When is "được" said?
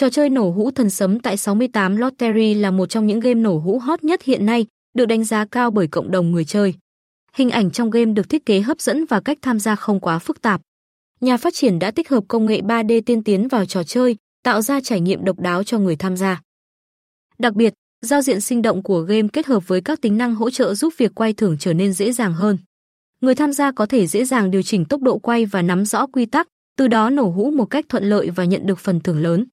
4.94-5.06, 8.12-8.28, 28.66-28.78